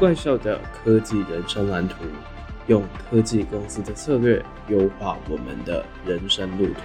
[0.00, 1.96] 怪兽的科技人生蓝图，
[2.68, 6.80] 用科技公司的策略优化我们的人生路途。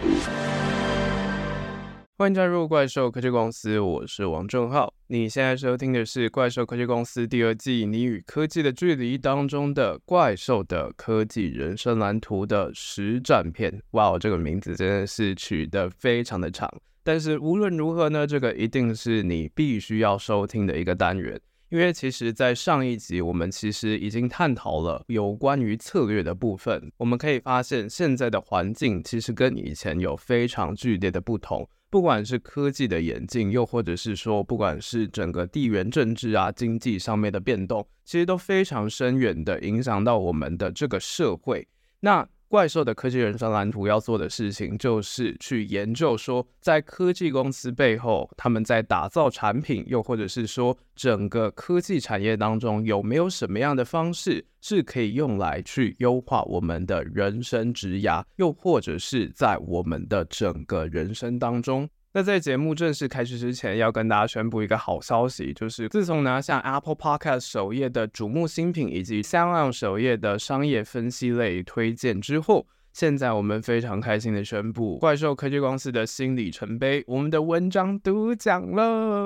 [2.18, 4.94] 欢迎加入怪兽科技公司，我是王正浩。
[5.08, 13.82] 你现在收听的是《怪兽科技公司》第二季《你与科技的距离》当中的《怪兽的科技人生蓝图》的实战片。
[13.92, 16.70] 哇哦，这个名字真的是取得非常的长，
[17.02, 21.40] 但是无论如何呢，这个一定是你必须要收听的一个单元。
[21.70, 26.92] 因为其实，在上一集我们其实已经探讨了有关于策略的部分。
[26.98, 31.68] 我们可以发现，现在的环境其实跟以前有非常剧烈的不同。
[31.90, 41.68] 不管是科技的演进，又或者是说，不管是整个地缘政治啊、经济上面的变动，其实都非常深远的影响到我们的这个社会。
[42.02, 61.90] 那怪兽的科技人生蓝图要做的事情，就是去研究说，在科技公司背后，他们在打造产品，又或者是说，整个科技产业当中，有没有什么样的方式是可以用来去优化我们的人生职涯，又或者是在我们的整个人生当中。
[62.18, 79.26] 那在节目正式开始之前，要跟大家宣布一个好消息，就是自从拿下 Apple Podcast 首页的瞩目新品以及 Sound 首页的商业分析类推荐之后，现在我们非常开心的宣布，怪兽科技公司的新里程碑，我们的文章得奖了。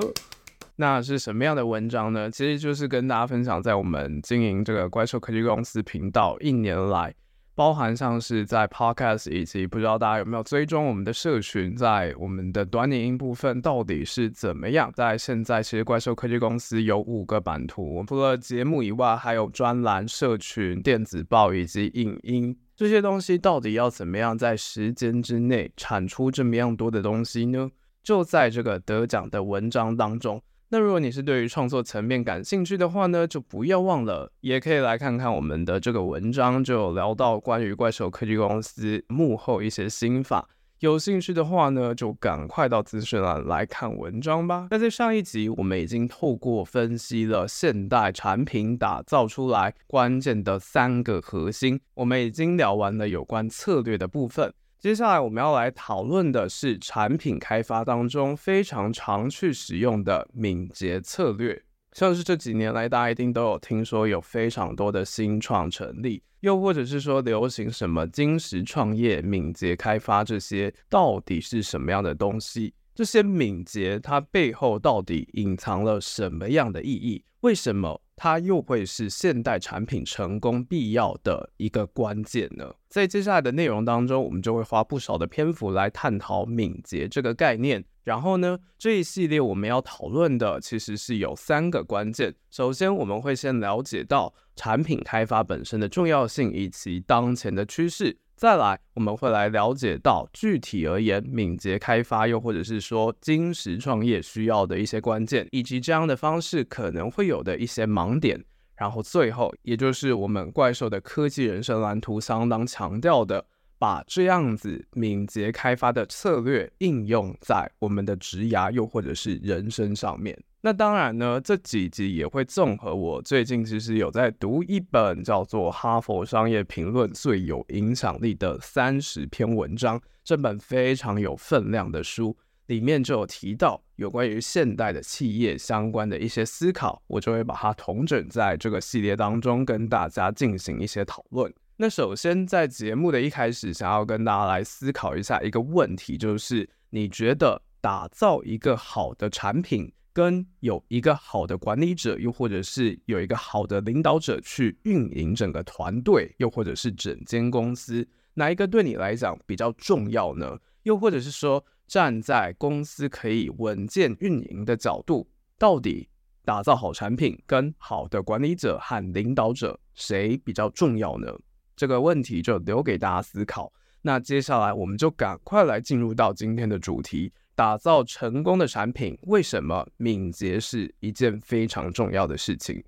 [0.74, 2.28] 那是什么样的文章呢？
[2.28, 7.14] 其实就是跟大家分享，在我们经营这个怪兽科技公司频道一年来。
[7.60, 14.90] 包含像是在 Podcast 以及不知道大家有没有追踪我们的社群，在我们的短影音部分到底是怎么样？
[14.96, 27.70] 在现在，其实怪兽科技公司有五个版图，除了节目以外，还有专栏、社群、电子报以及影音这些东西，到底要怎么样在时间之内产出这么样多的东西呢？
[28.02, 30.42] 就在这个得奖的文章当中。
[30.72, 40.48] 那如果你是对于创作层面感兴趣的话呢，就不要忘了，也可以来看看我们的这个文章，就聊到关于怪兽科技公司幕后一些心法。
[40.78, 44.68] 有兴趣的话呢，就赶快到资讯栏来看文章吧。
[44.70, 54.54] 那在上一集，我们已经透过分析了现代产品打造出来关键的三个核心，我们已经聊完了有关策略的部分。
[54.80, 72.72] 接下来我们要来讨论的是产品开发当中非常常去使用的敏捷策略，像是这几年来大家一定都有听说有非常多的新创成立，又或者是说流行什么金石创业、敏捷开发这些，到底是什么样的东西？
[72.94, 77.22] 这些敏捷它背后到底隐藏了什么样的意义？
[77.40, 78.00] 为什么？
[78.22, 82.70] 它又会是现代产品成功必要的一个关键呢？
[82.86, 87.82] 在接下来的内容当中，我们就会花不少的篇幅来探讨敏捷这个概念。
[88.04, 92.34] 然后呢，这一系列我们要讨论的其实是有三个关键。
[92.50, 98.18] 首先，我们会先了解到产品开发本身的重要性以及当前的趋势。
[98.40, 108.42] 再来，我们会来了解到具体而言，敏捷开发又或者是说金石创业需要的一些关键，以及这样的方式可能会有的一些盲点。
[108.76, 113.44] 然后最后，也就是我们怪兽的科技人生蓝图相当强调的，
[113.78, 120.42] 把这样子敏捷开发的策略应用在我们的职涯又或者是人生上面。
[120.62, 132.36] 那当然呢，这几集也会综合我最近其实有在读一本叫做《哈佛商业评论最有影响力的三十篇文章》，这本非常有分量的书，
[132.66, 141.50] 里面就有提到有关于现代的企业相关的一些思考，我就会把它统整在这个系列当中，跟大家进行一些讨论。
[141.78, 160.58] 那首先在节目的一开始，想要跟大家来思考一下一个问题，就是你觉得打造一个好的产品，跟有一个好的管理者，又或者是有一个好的领导者去运营整个团队，又或者是整间公司，哪一个对你来讲比较重要呢？
[160.82, 165.28] 又或者是说，站在公司可以稳健运营的角度，
[165.58, 166.08] 到底
[166.44, 171.32] 打造好产品跟好的管理者和领导者谁比较重要呢？
[171.76, 173.72] 这个问题就留给大家思考。
[174.02, 177.32] 那接下来我们就赶快来进入到今天的主题。
[177.60, 182.82] 打造成功的产品，为什么敏捷是一件非常重要的事情？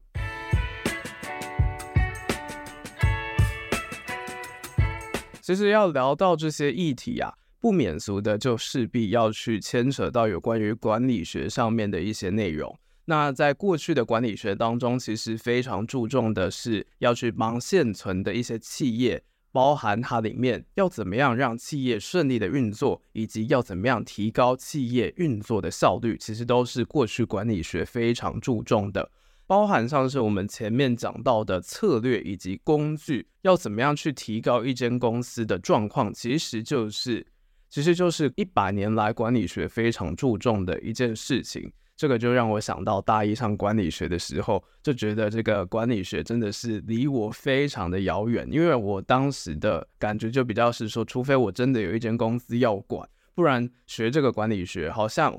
[5.42, 12.74] 其实要聊到这些议题啊，不免俗的就势必要去牵扯到有关于管理学上面的一些内容。
[13.04, 19.22] 那在过去的管理学当中，其实非常注重的是要去帮现存的一些企业。
[19.52, 29.10] 包含它里面要怎么样让企业顺利的运作，以及要怎么样提高企业运作的效率，其实都是过去管理学非常注重的。
[29.46, 37.26] 包含像是我们前面讲到的策略以及工具，要怎么样去提高一间公司的状况，其实就是，
[37.68, 41.70] 其实就是一百年来管理学非常注重的一件事情。
[42.02, 55.32] 这个就让我想到大一上管理学的时候，就觉得这个管理学真的是离我非常的遥远，因为我当时的感觉就比较是说，除非我真的有一间公司要管，不然学这个管理学好像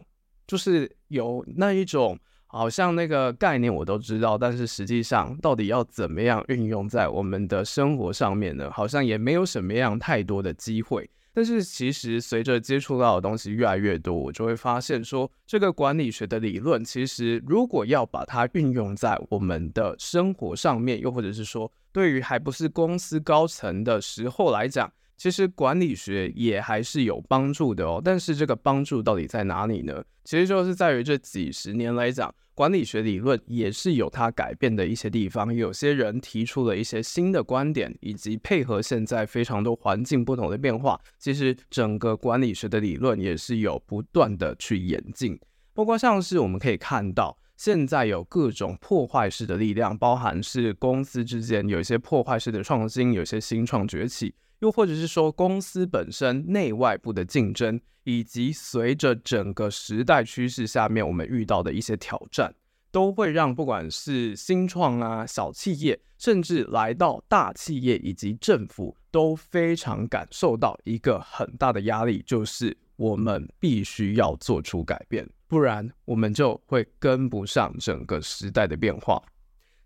[0.48, 2.18] 就是有那一种，
[2.48, 8.72] 好像那个概念我都知道，但是实际上到底要怎么样运用在我们的生活上面呢？
[8.72, 11.10] 好像也没有什么样太多的机会。
[11.34, 24.92] 但是其实随着接触到的东西越来越多，我就会发现说，这个管理学的理论，其实如果要把它运用在我们的生活上面，又或者是说，对于还不是公司高层的时候来讲，
[25.24, 28.02] 其实管理学也还是有帮助的哦。
[28.04, 30.04] 但是这个帮助到底在哪里呢？
[30.26, 32.36] 其实就是在于这几十年来讲。
[32.54, 45.40] 管理学理论也是有它改变的一些地方，有些人提出了一些新的观点，以及配合现在非常多环境不同的变化，其实整个管理学的理论也是有不断的去演进。
[45.74, 54.36] 包括像是我们可以看到，现在有各种破坏式的力量，包含是公司之间有一些破坏式的创新，有些新创崛起。
[54.64, 62.56] 又或者是说，公司本身内外部的竞争，以及随着整个时代趋势下面我们遇到的一些挑战，
[62.90, 79.22] 都会让不管是新创啊、小企业，甚至来到大企业以及政府，都非常感受到一个很大的压力，就是我们必须要做出改变，不然我们就会跟不上整个时代的变化。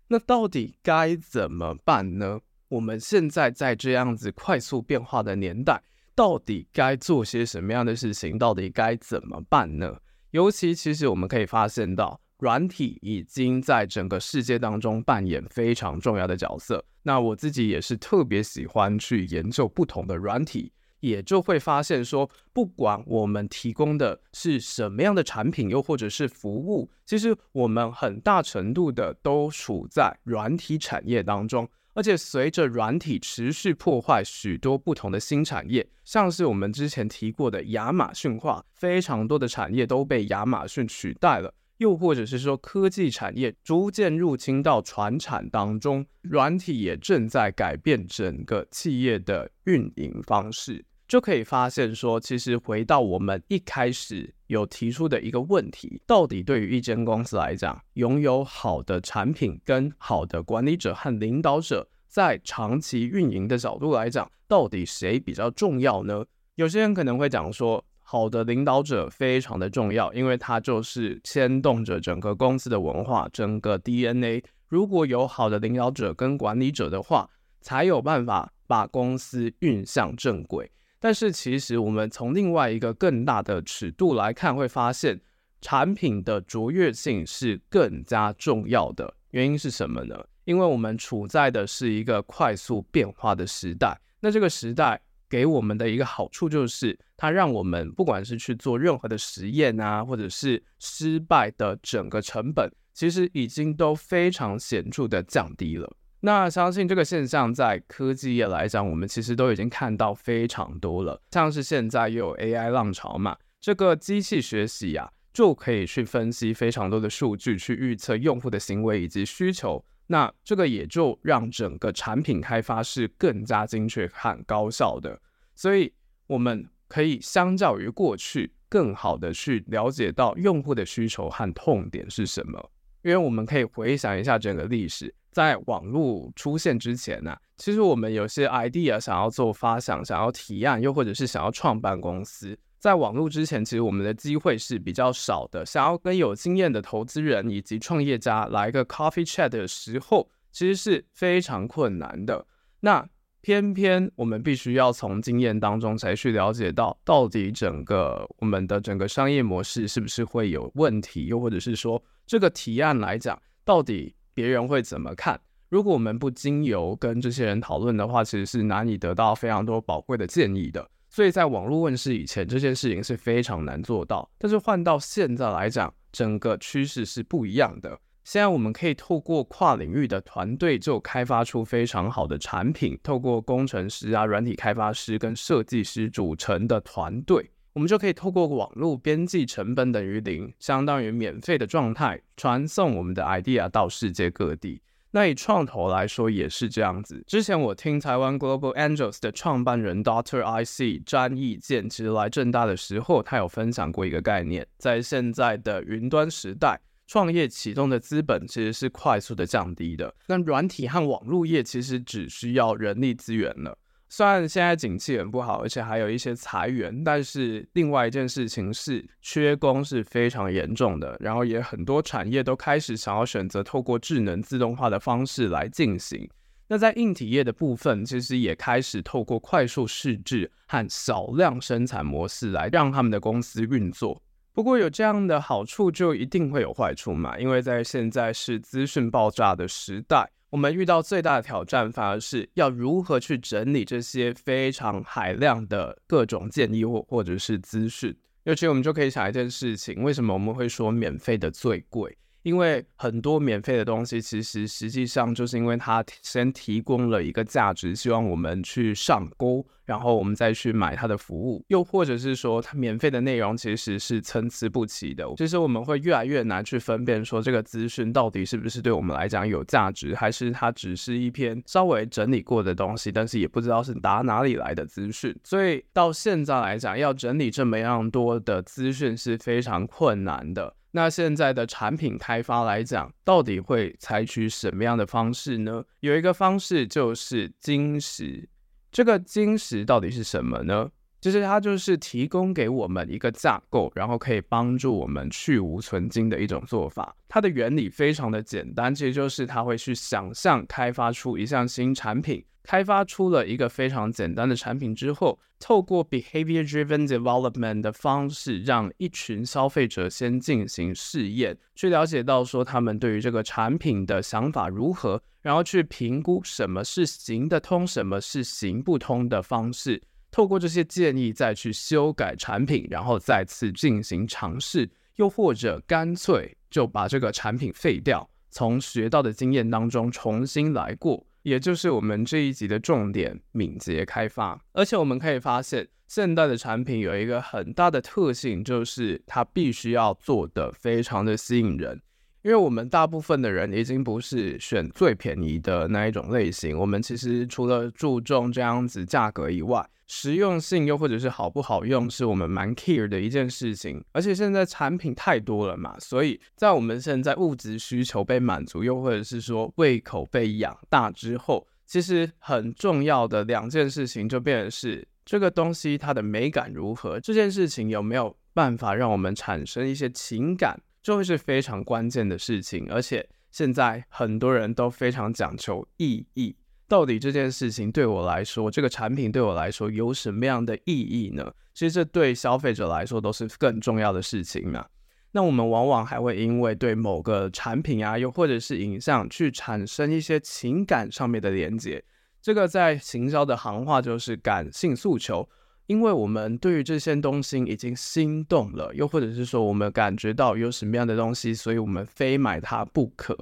[0.06, 2.38] 那到底该怎么办呢？
[2.68, 5.82] 我们现在在这样子快速变化的年代，
[6.14, 8.38] 到底该做些什么样的事情？
[8.38, 9.96] 到底该怎么办呢？
[10.32, 16.84] 尤其其实我们可以发现到，软体已经在整个世界当中扮演非常重要的角色。
[17.02, 20.70] 那我自己也是特别喜欢去研究不同的软体，
[21.00, 31.68] 也就会发现说，不管我们提供的是什么样的产品，又或者是服务，其实我们很大程度的都处在软体产业当中。
[31.94, 50.84] 而且随着软体持续破坏许多不同的新产业，像是我们之前提过的亚马逊化，非常多的产业都被亚马逊取代了；又或者是说科技产业逐渐入侵到传产当中，软体也正在改变整个企业的运营方式。
[51.06, 66.26] 就可以发现说，其实回到我们一开始有提出的一个问题，到底对于一间公司来讲，拥有好的产品跟好的管理者和领导者，在长期运营的角度来讲，到底谁比较重要呢？
[66.56, 74.42] 有些人可能会讲说，好的领导者非常的重要，因为他就是牵动着整个公司的文化，整个 DNA。
[74.66, 77.28] 如果有好的领导者跟管理者的话，
[77.60, 80.70] 才有办法把公司运向正轨。
[80.98, 85.20] 但是其实我们从另外一个更大的尺度来看，会发现
[85.60, 89.12] 产品的卓越性是更加重要的。
[89.32, 90.24] 原因是什么呢？
[90.46, 94.00] 因为我们处在的是一个快速变化的时代。
[94.20, 94.98] 那这个时代
[95.28, 105.90] 给我们的一个好处就是，它让我们不管是去做任何的实验啊，或者是失败的整个成本，其实已经都非常显著的降低了。
[106.20, 111.20] 那相信这个现象在科技业来讲，我们其实都已经看到非常多了。
[111.30, 119.84] 像是现在又有 AI 浪潮嘛，这个机器学习呀，就可以去分析非常多的数据，去预测用户的行为以及需求。
[120.10, 125.20] 那这个也就让整个产品开发是更加精确和高效的。
[125.54, 125.92] 所以
[126.26, 132.70] 我们可以相较于过去，更好的去了解到用户的需求和痛点是什么。
[133.02, 135.14] 因为我们可以回想一下整个历史。
[135.30, 142.58] 在网络出现之前呢、其实我们有些 idea 想要做发想、想要提案，又或者是想要创办公司。
[142.78, 145.66] 在网络之前，其实我们的机会是比较少的。
[145.66, 152.46] 想要跟有经验的投资人以及创业家来一个 coffee chat 的时候，其实是非常困难的。
[152.80, 153.08] 那
[153.40, 164.14] 偏偏我们必须要从经验当中才去了解到，到底整个我们的整个商业模式是不是会有问题，又或者是说这个提案来讲，到底。
[164.34, 165.40] 别人会怎么看？
[165.68, 170.88] 如果我们不经由跟这些人讨论的话，其实是难以得到非常多宝贵的建议的。
[171.18, 174.30] 所以在网络问世以前，这件事情是非常难做到。
[174.38, 177.98] 但是换到现在来讲，整个趋势是不一样的。
[178.22, 182.96] 现在我们可以透过跨领域的团队，就开发出非常好的产品。
[183.02, 187.50] 透过工程师啊、软体开发师跟设计师组成的团队。
[187.72, 194.80] 我们就可以透过网络边际成本等于零，相当于免费的状态，传送我们的 idea 到世界各地。
[195.18, 197.24] 那以创投来说也是这样子。
[197.26, 210.14] 之前我听台湾 Global Angels 的创办人 Doctor IC 詹益健，其实来正大的时候，他有分享过一个概念，在现在的云端时代，创业启动的资本其实是快速的降低的。
[210.28, 213.76] 那软体和网络业其实只需要人力资源了。
[214.10, 226.28] 虽然现在景气很不好，而且还有一些裁员，但是另外一件事情是缺工是非常严重的，然后也很多产业都开始想要选择透过智能自动化的方式来进行。
[226.68, 234.22] 那在硬体业的部分，其实也开始透过快速试制和少量生产模式来让他们的公司运作。
[234.52, 237.38] 不过有这样的好处，就一定会有坏处嘛？
[237.38, 240.30] 因为在现在是资讯爆炸的时代。
[240.50, 248.16] 我们遇到最大的挑战，反而是要如何去整理这些非常海量的各种建议或或者是资讯。
[248.44, 252.16] 尤其我们就可以想一件事情：为什么我们会说免费的最贵？
[252.48, 261.62] 因为很多免费的东西，其实实际上就是因为它先提供了一个价值，希望我们去上钩，然后我们再去买它的服务。
[261.68, 265.26] 又或者是说，它免费的内容其实是参差不齐的。
[265.36, 275.38] 其实我们会越来越难去分辨，说这个资讯到底是不是对我们来讲有价值，还是它只是一篇稍微整理过的东西，但是也不知道是打哪里来的资讯。
[275.44, 280.74] 所以到现在来讲，要整理这么样多的资讯是非常困难的。
[280.90, 285.84] 那现在的产品开发来讲，到底会采取什么样的方式呢？
[286.00, 288.48] 有一个方式就是精实。
[288.90, 290.90] 这个精实到底是什么呢？
[291.20, 297.14] 其实它就是提供给我们一个架构，然后可以帮助我们去无存菁的一种做法。
[297.28, 302.44] 它的原理非常的简单，其实就是它会去想象开发出一项新产品。
[302.68, 320.02] 开发出了一个非常简单的产品之后，透过 behavior-driven development 的方式，让一群消费者先进行试验，去了解到说他们对于这个产品的想法如何，然后去评估什么是行得通，什么是行不通的方式。
[320.30, 331.24] 透过这些建议再去修改产品，然后再次进行尝试，又或者干脆就把这个产品废掉，从学到的经验当中重新来过。
[331.48, 334.60] 也就是我们这一集的重点，敏捷开发。
[334.72, 342.00] 而且我们可以发现，现代的产品有一个很大的特性，就是它必须要做得非常的吸引人。
[342.42, 354.02] 因为我们大部分的人已经不是选最便宜的那一种类型，我们其实除了注重这样子价格以外，实用性又或者是好不好用，是我们蛮 care 的一件事情。
[354.12, 372.86] 而且现在产品太多了嘛，所以在我们现在物质需求被满足，又或者是说胃口被养大之后，其实很重要的两件事情就变成是这个东西它的美感如何，这件事情有没有办法让我们产生一些情感，就会是非常关键的事情。
[372.90, 376.54] 而且现在很多人都非常讲求意义。
[376.86, 381.50] 到底这件事情对我来说，这个产品对我来说有什么样的意义呢？
[381.72, 384.84] 其实这对消费者来说都是更重要的事情嘛。
[385.32, 392.04] 那我们往往还会因为对某个产品啊，又或者是影像去产生一些情感上面的连接。
[392.42, 395.48] 这个在行销的行话就是感性诉求，
[395.88, 403.36] 因为我们对于这些东西已经心动了，又或者是说我们感觉到有什么样的东西，所以我们非买它不可，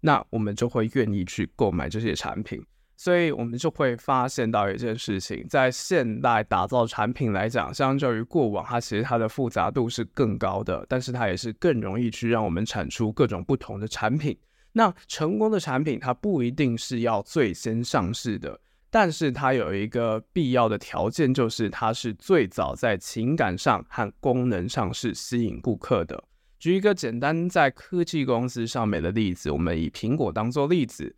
[0.00, 2.60] 那我们就会愿意去购买这些产品。
[2.96, 14.36] 所以我们就会发现到一件事情，在现代打造产品来讲，相较于过往，它其实它的复杂度是更高的，但是它也是更容易去让我们产出各种不同的产品。
[14.72, 26.24] 那成功的产品，它不一定是要最先上市的，但是它有一个必要的条件，就是它是最早在情感上和功能上是吸引顾客的。
[26.58, 31.16] 举一个简单在科技公司上面的例子，我们以苹果当做例子。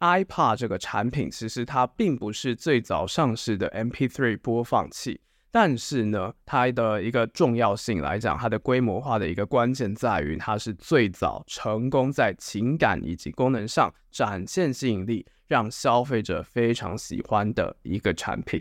[0.00, 5.20] ，iPad 这个产品其实它并不是最早上市的 MP3 播放器，
[5.56, 18.60] 但是呢，它的一个重要性来讲，它的规模化的一个关键在于它是最早成功在情感以及功能上展现吸引力，让消费者非常喜欢的一个产品。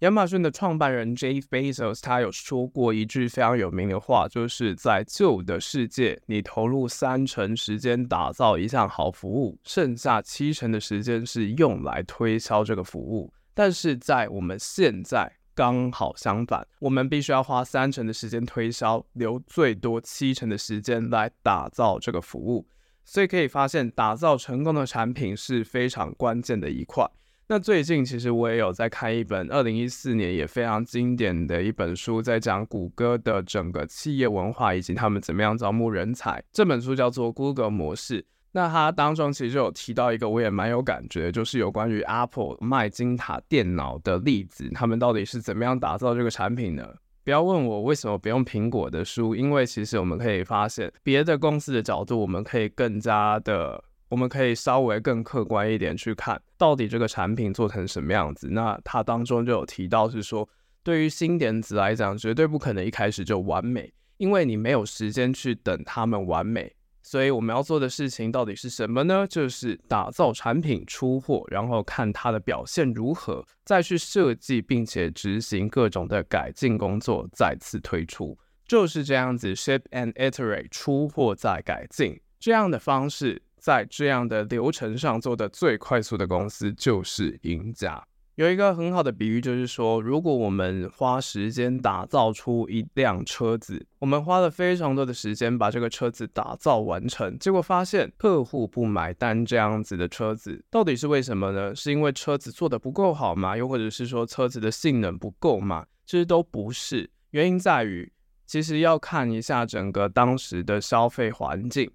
[0.00, 13.30] 亚马逊的创办人 Jeff Bezos，他有说过一句非常有名的话，就是在旧的世界，你投入三成时间打造一项好服务，剩下七成的时间是用来推销这个服务。
[13.52, 22.66] 但是在我们现在刚好相反，我们必须要花三成的时间推销，留最多七成的时间来打造这个服务。
[23.04, 27.06] 所以可以发现，打造成功的产品是非常关键的一块。
[27.52, 36.40] 那最近其实我也有在看一本二零一四年也非常经典的一本书，在讲谷歌的整个企业文化以及他们怎么样招募人才。
[36.52, 38.22] 这本书叫做《谷歌模式》。
[38.52, 46.98] 那它当中其实有提到一个我也蛮有感觉，就是有关于 Apple 麦金塔电脑的例子，他们到底是怎么样打造这个产品的？
[47.24, 53.82] 不要问我为什么不用苹果的书，因为其实我们可以发现别的公司的角度，我们可以更加的。
[54.10, 58.48] 我们可以稍微更客观一点去看，到底这个产品做成什么样子。
[58.50, 60.46] 那它当中就有提到是说，
[60.82, 66.74] 对于新点子来讲，绝对不可能一开始就完美，因为你没有时间去等他们完美。
[67.02, 69.26] 所以我们要做的事情到底是什么呢？
[69.28, 78.36] 就是打造产品出货，然后看它的表现如何，再去设计并且执行各种的改进工作，再次推出，
[78.66, 83.40] 就是这样子，ship and iterate，出货再改进这样的方式。
[83.60, 88.02] 在这样的流程上做的最快速的公司就是赢家。
[88.36, 101.74] 有一个很好的比喻，就是说，如果我们花时间打造出一辆车子，我们花了非常多的时间把这个车子打造完成，结果发现客户不买单，这样子的车子到底是为什么呢？
[101.76, 103.54] 是因为车子做得不够好吗？
[103.54, 105.84] 又或者是说车子的性能不够吗？
[106.06, 108.10] 其实都不是，原因在于，
[108.46, 111.90] 其实要看一下整个当时的消费环境。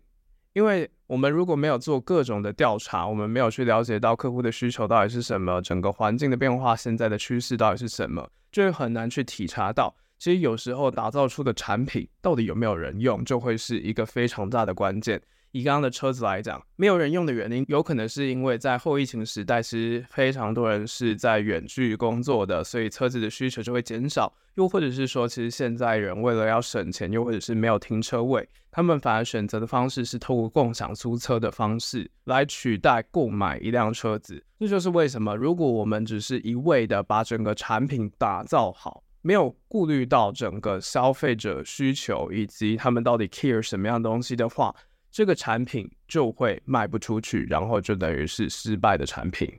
[0.55, 9.93] 因为我们如果没有做各种的调查，我们没有去了解到客户的需求到底是什么，整个环境的变化，现在的趋势到底是什么，就会很难去体察到。
[10.17, 15.21] 其实有时候打造出的产品到底有没有人用，就会是一个非常大的关键。
[15.55, 24.33] 以刚刚的车子来讲，没有人用的原因，有可能是因为在后疫情时代，其实非常多人是在远距工作的，所以车子的需求就会减少。
[24.55, 34.43] 又或者是说，其实现在人为了要省钱，又或者是没有停车位，他们反而选择的方式是透过共享租车的方式来取代购买一辆车子。
[34.59, 44.75] 这就是为什么，如果我们只是一味的把整个产品打造好，没有顾虑到整个消费者需求以及他们到底 care 什么样东西的话，
[45.15, 49.49] 这个产品就会卖不出去，然后就等于是失败的产品。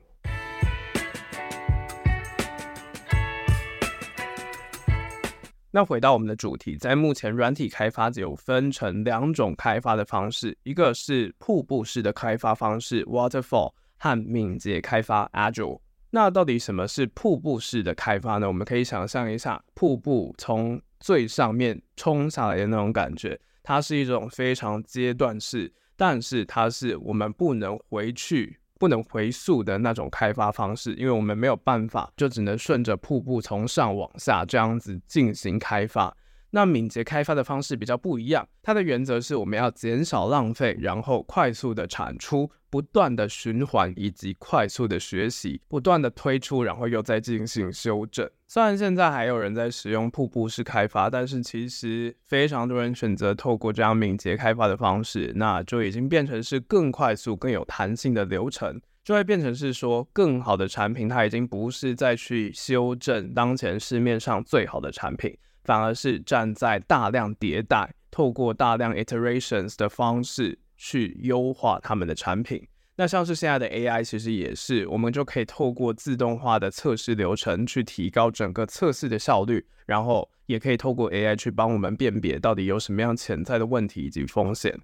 [5.71, 15.81] 那回到我们的主题，在目前软体开发只有分成两种开发的方式，一个是瀑布式的开发方式 （Waterfall） 和敏捷开发 （Agile）。
[16.11, 18.47] 那到底什么是瀑布式的开发呢？
[18.47, 23.39] 我们可以想象一下，瀑布从最上面冲下来的那种感觉。
[23.67, 36.15] 它是一种非常阶段式，但是它是我们不能回去、不能回溯的那种开发方式，因为我们没有办法，就只能顺着瀑布从上往下这样子进行开发。
[36.51, 48.29] 那敏捷开发的方式比较不一样，它的原则是我们要减少浪费，然后快速的产出，不断的循环以及快速的学习，不断的推出，然后又再进行修正。
[48.47, 65.37] 虽然现在还有人在使用瀑布式开发，但是其实非常多人选择透过这样敏捷开发的方式，那就已经变成是更快速、更有弹性的流程，就会变成是说更好的产品，它已经不是再去修正当前市面上最好的产品。
[65.67, 72.65] 反而是站在大量迭代，透过大量 iterations 的方式去优化他们的产品。
[72.95, 84.79] 那像是现在的 AI，其实也是，我们就可以透过自动化的测试流程去提高整个测试的效率，然后也可以透过 AI 去帮我们辨别到底有什么样潜在的问题以及风险。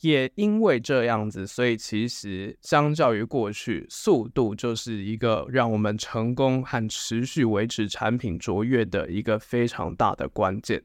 [0.00, 10.82] 也因为这样子，所以其实相较于过去，速度就是一个让我们成功和持续维持产品卓越的一个非常大的关键。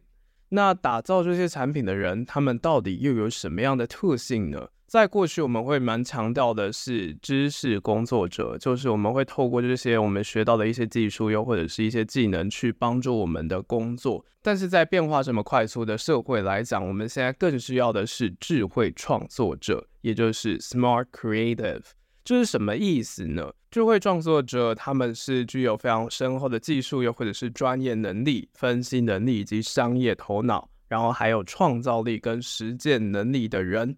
[0.49, 4.67] 那打造这些产品的人，他们到底又有什么样的特性呢？
[4.95, 14.25] 在过去，我们会蛮强调的是知识工作者，就是我们会透过这些我们学到的一些技术，又或者是一些技能去帮助我们的工作。
[14.41, 21.81] 但是在变化这么快速的社会来讲，我们现在更需要的是智慧创作者，也就是 smart creative。
[22.23, 23.51] 这是什么意思呢？
[23.69, 33.93] 智慧创作者他们是具有非常深厚的技术，又或者是专业能力、分析能力以及商业头脑，然后还有创造力跟实践能力的人。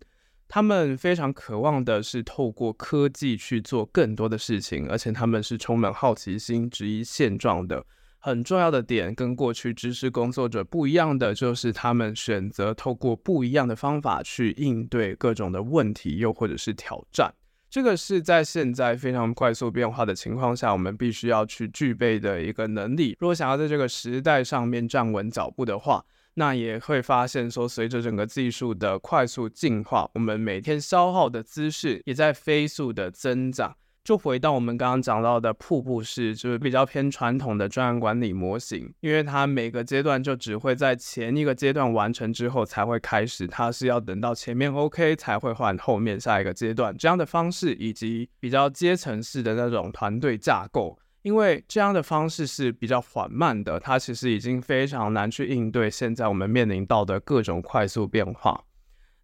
[0.47, 7.86] 他们非常渴望的是透过科技去做更多的事情，而且他们是充满好奇心、质疑现状的。
[8.19, 17.33] 很重要的点跟过去知识工作者不一样的，就是他们选择透过不一样的方法去应对各种的问题，又或者是挑战。
[17.69, 23.15] 这个是在现在非常快速变化的情况下，我们必须要去具备的一个能力。
[23.19, 26.03] 如果想要在这个时代上面站稳脚步的话，
[26.39, 33.76] 那也会发现说，随着整个技术的快速进化，我们每天消耗的资讯也在飞速的增长。
[34.04, 58.63] 就回到我们刚刚讲到的瀑布式，就是比较偏传统的专案管理模型，因为它每个阶段就只会在前一个阶段完成之后才会开始，它是要等到前面 OK 才会换后面下一个阶段这样的方式，以及比较阶层式的那种团队架构，因为这样的方式是比较缓慢的，它其实已经非常难去应对现在我们面临到的各种快速变化。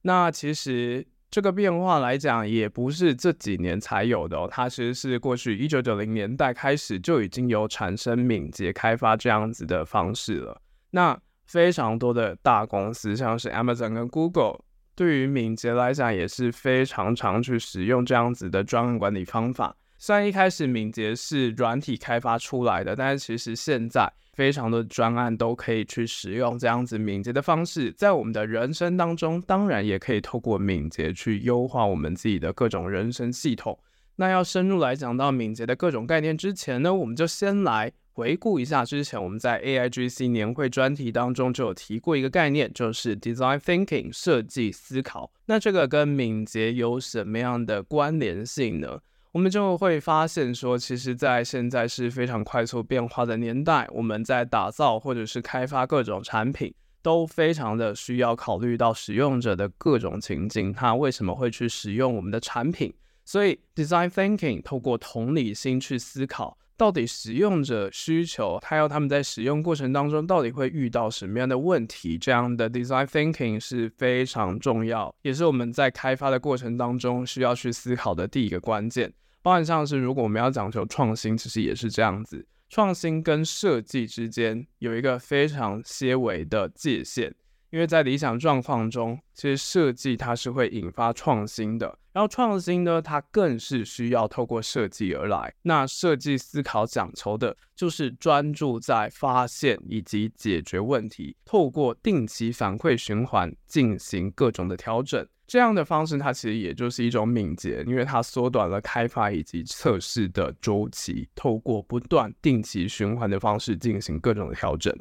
[0.01, 1.07] 那其实。
[1.33, 10.61] 这个变化来讲，也不是这几年才有的哦，它其实是过去一九九零年代开始就已经有产生敏捷开发这样子的方式了。
[10.91, 14.59] 那非常多的大公司，像是 Amazon 跟 Google，
[14.93, 19.75] 对于敏捷来讲也是非常常去使用这样子的专案管理方法。
[20.05, 24.11] 虽然一开始敏捷是软体开发出来的，但是其实现在。
[24.33, 33.77] 非常的专案都可以去使用这样子敏捷的方式，在我们的人生当中，当然也可以透过敏捷去优化我们自己的各种人生系统。
[34.15, 45.31] 那要深入来讲到敏捷的各种概念之前呢，我们就先来回顾一下之前我们在 AIGC 年会专题当中就有提过一个概念，就是 Design Thinking 设计思考。
[45.45, 48.99] 那这个跟敏捷有什么样的关联性呢？
[49.33, 62.93] 我们就会发现说，其实，在现在是非常快速变化的年代，我们在打造或者是开发各种产品，都非常的需要考虑到使用者的各种情境，他为什么会去使用我们的产品？
[63.25, 79.11] 所以，Design Thinking 透过同理心去思考，到底使用者需求，还有他们在使用过程当中到底会遇到什么样的问题，这样的 Design Thinking 是非常重要，也是我们在开发的过程当中需要去思考的第一个关键。
[79.43, 82.47] 包含像是，如果我们要讲求创新，其实也是这样子。
[82.69, 87.35] 创新跟设计之间有一个非常些微的界限，
[87.69, 91.99] 因为在理想状况中，其实设计它是会引发创新的。
[92.13, 95.53] 然后创新呢，它更是需要透过设计而来。
[95.63, 105.27] 那设计思考讲求的就是专注在发现以及解决问题，透过定期反馈循环进行各种的调整。
[105.45, 114.95] 这样的方式，它其实也就是一种敏捷，因为它缩短了开发以及测试的周期，透过不断定期循环的方式进行各种的调整。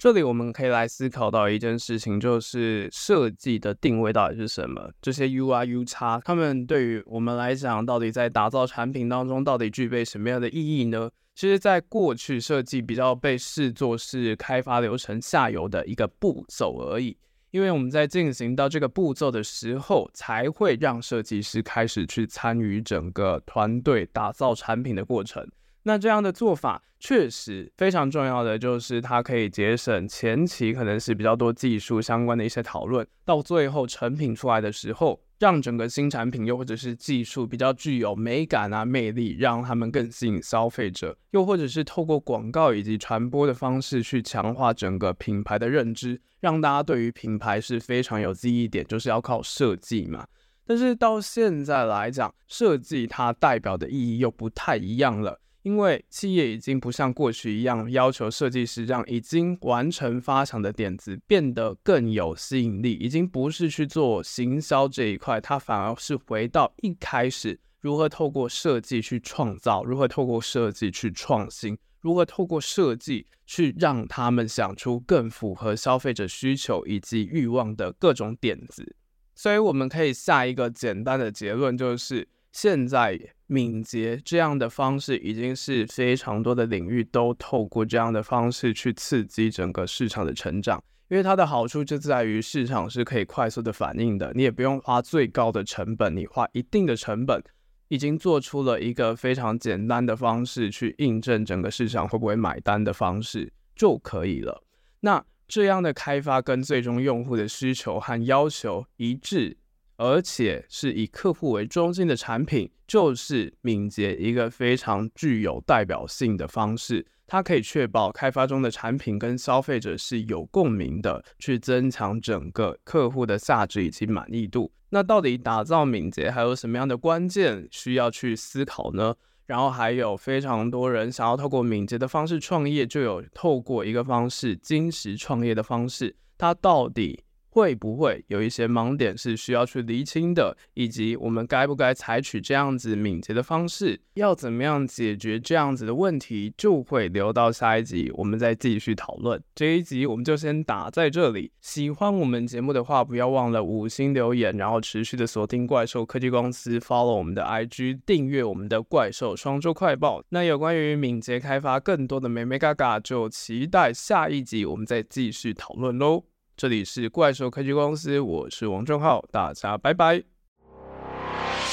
[0.00, 4.90] 这里我们可以来思考到一件事情，就是设计的定位到底是什么？
[5.02, 11.10] 这些 UI、UX，他们对于我们来讲，到底在打造产品当中，到底具备什么样的意义呢？
[11.34, 17.14] 其实，在过去，设计比较被视作是开发流程下游的一个步骤而已，
[17.50, 25.46] 因为我们在进行到这个步骤的时候，才会让设计师开始去参与整个团队打造产品的过程。
[25.82, 50.26] 那这样的做法确实非常重要的，就是它可以节省前期可能是比较多技术相关的一些讨论，到最后成品出来的时候，让整个新产品又或者是技术比较具有美感啊、魅力，让他们更吸引消费者，又或者是透过广告以及传播的方式去强化整个品牌的认知，让大家对于品牌是非常有记忆点，就是要靠设计嘛。
[50.66, 55.40] 但是到现在来讲，设计它代表的意义又不太一样了。
[55.62, 78.96] 因为企业已经不像过去一样要求设计师让已经完成发想的点子变得更有吸引力，已经不是去做行销这一块，它反而是回到一开始如何透过设计去创造，如何透过设计去创新，如何透过设计去让他们想出更符合消费者需求以及欲望的各种点子。
[79.34, 83.18] 所以我们可以下一个简单的结论，就是现在。
[83.52, 97.42] 敏捷这样的方式已经是非常多的领域都透过这样的方式去刺激整个市场的成长，因为它的好处就在于市场是可以快速的反应的，你也不用花最高的成本，你花一定的成本，
[97.88, 104.62] 已经做出了一个非常简单的方式去印证整个市场会不会买单的方式就可以了。
[105.00, 109.58] 那这样的开发跟最终用户的需求和要求一致。
[110.00, 117.06] 而且是以客户为中心的产品，就是敏捷一个非常具有代表性的方式。
[117.26, 124.72] 它可以确保开发中的产品跟消费者是有共鸣的，去增强整个客户的价值以及满意度。
[124.88, 129.14] 那到底打造敏捷还有什么样的关键需要去思考呢？
[129.44, 149.42] 然后还有非常多人想要透过敏捷的方式创业，就有透过一个方式，金石创业的方式，它到底会不会有一些盲点是需要去厘清的，以及我们该不该采取这样子敏捷的方式，要怎么样解决这样子的问题，就会留到下一集我们再继续讨论。
[149.54, 151.50] 这一集我们就先打在这里。
[151.60, 160.22] 喜欢我们节目的话，不要忘了五星留言，然后持续的锁定怪兽科技公司，follow 我们的 IG，订阅我们的怪兽双周快报。
[160.28, 166.29] 那有关于敏捷开发更多的美眉嘎嘎，就期待下一集我们再继续讨论喽。
[166.60, 170.22] 这里是怪兽科技公司，我是王正浩，大家拜拜。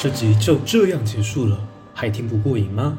[0.00, 2.98] 这集就这样结束了，还听不过瘾吗？